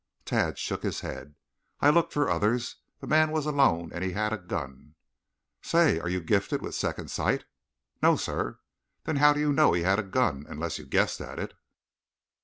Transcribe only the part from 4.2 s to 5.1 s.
a gun."